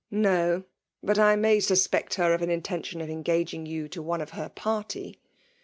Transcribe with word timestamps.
'*" 0.05 0.07
No— 0.29 0.63
but 1.03 1.19
I 1.19 1.35
may. 1.35 1.59
suspect 1.59 2.15
her 2.15 2.33
of 2.33 2.41
an 2.41 2.49
inten 2.49 2.83
tion 2.83 3.01
of 3.01 3.09
engaging 3.11 3.67
you 3.67 3.87
to 3.89 4.01
one 4.01 4.19
of 4.19 4.31
her 4.31 4.49
party. 4.49 5.19